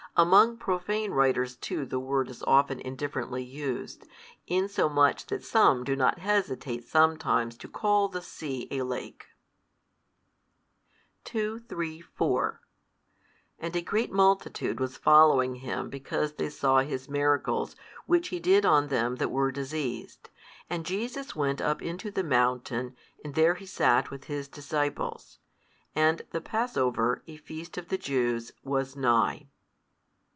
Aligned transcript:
Among 0.17 0.57
profane 0.57 1.11
writers 1.11 1.55
too 1.55 1.85
the 1.85 1.97
word 1.97 2.29
is 2.29 2.43
often 2.43 2.81
indifferently 2.81 3.41
used, 3.45 4.05
insomuch 4.45 5.25
that 5.27 5.41
some 5.41 5.85
do 5.85 5.95
not 5.95 6.19
hesitate 6.19 6.83
sometimes 6.85 7.55
to 7.59 7.69
call 7.69 8.09
the 8.09 8.21
sea 8.21 8.67
a 8.71 8.81
lake. 8.81 9.27
|318 11.23 11.23
2, 11.23 11.59
3, 11.61 12.01
4 12.01 12.61
And 13.59 13.73
a 13.73 13.81
great 13.81 14.11
multitude 14.11 14.81
was 14.81 14.97
following 14.97 15.55
Him 15.55 15.89
because 15.89 16.33
they 16.33 16.49
saw 16.49 16.79
His 16.79 17.07
miracles 17.07 17.77
which 18.05 18.27
He 18.27 18.39
did 18.41 18.65
on 18.65 18.87
them 18.89 19.15
that 19.15 19.31
were 19.31 19.49
diseased: 19.49 20.29
and 20.69 20.85
Jesus 20.85 21.37
went 21.37 21.61
up 21.61 21.81
into 21.81 22.11
the 22.11 22.21
mountain 22.25 22.97
and 23.23 23.33
there 23.35 23.55
He 23.55 23.65
sat 23.65 24.11
with 24.11 24.25
His 24.25 24.49
disciples, 24.49 25.39
and 25.95 26.23
the 26.31 26.41
Passover, 26.41 27.23
a 27.27 27.37
feast 27.37 27.77
of 27.77 27.87
the 27.87 27.97
Jews, 27.97 28.51
was 28.61 28.97
nigh. 28.97 29.47